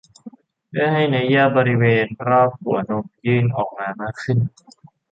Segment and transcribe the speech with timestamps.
[0.67, 4.37] เพื่อให้เนื้อเยื่อบริเวณรอบหัวนมยื่นออกมามากขึ้น